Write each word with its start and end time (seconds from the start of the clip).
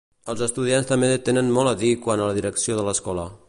Els 0.31 0.39
estudiants 0.45 0.89
també 0.91 1.11
tenen 1.27 1.53
molt 1.59 1.73
a 1.73 1.77
dir 1.85 1.93
quant 2.07 2.25
a 2.25 2.31
la 2.31 2.39
direcció 2.41 2.79
de 2.81 2.87
l'escola. 2.89 3.29